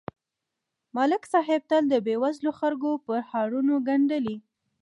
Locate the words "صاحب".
1.33-1.61